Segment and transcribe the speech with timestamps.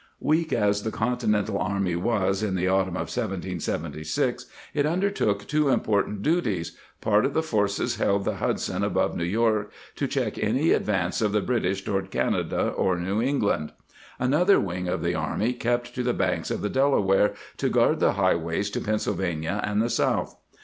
[0.01, 5.69] "'^ Weak as the Continental army was in the autumn of 1776, it undertook two
[5.69, 10.71] important duties; part of the forces held the Hudson above New York to check any
[10.71, 13.73] advance of the British toward Canada or New England;
[14.17, 18.13] another wing of the army kept to the banks of the Delaware to guard the
[18.13, 20.35] highways to Pennsylvania and the south.